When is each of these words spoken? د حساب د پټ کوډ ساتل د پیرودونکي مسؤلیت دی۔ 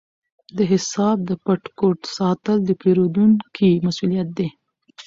د 0.57 0.59
حساب 0.71 1.17
د 1.29 1.31
پټ 1.45 1.63
کوډ 1.77 1.99
ساتل 2.17 2.57
د 2.65 2.69
پیرودونکي 2.81 3.69
مسؤلیت 3.87 4.27
دی۔ 4.37 4.47